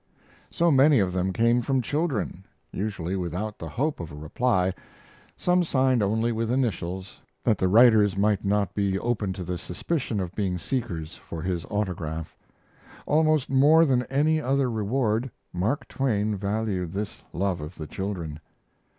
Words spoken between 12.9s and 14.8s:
Almost more than any other